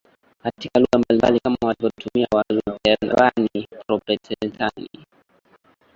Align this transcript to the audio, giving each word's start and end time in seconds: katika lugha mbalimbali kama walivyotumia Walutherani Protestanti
katika 0.43 0.79
lugha 0.79 0.97
mbalimbali 1.03 1.39
kama 1.39 1.57
walivyotumia 1.61 2.27
Walutherani 2.35 3.67
Protestanti 3.87 5.05